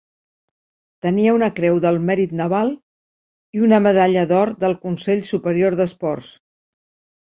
[1.05, 2.73] Tenia una Creu del Mèrit Naval
[3.61, 6.37] i una medalla d'or del Consell Superior d'Esports.